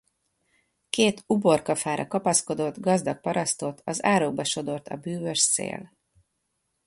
[0.89, 5.91] Két uborkafára kapaszkodott, gazdag parasztot az árokba sodort a bűvös szél.